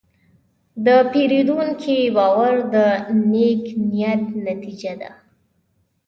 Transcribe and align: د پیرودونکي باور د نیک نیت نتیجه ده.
د 0.85 0.87
پیرودونکي 1.11 1.97
باور 2.15 2.53
د 2.73 2.75
نیک 3.31 3.63
نیت 3.91 4.23
نتیجه 4.47 4.93
ده. 5.01 5.09